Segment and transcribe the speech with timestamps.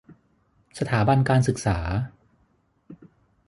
[0.79, 1.77] สถาบันการศึกษา